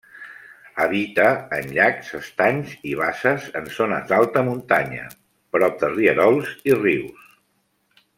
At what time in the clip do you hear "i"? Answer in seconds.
2.93-2.95, 6.73-6.79